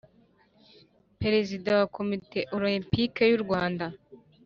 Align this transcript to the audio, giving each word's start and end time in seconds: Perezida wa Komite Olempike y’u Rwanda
Perezida 1.21 1.69
wa 1.79 1.85
Komite 1.97 2.39
Olempike 2.57 3.23
y’u 3.27 3.41
Rwanda 3.43 3.85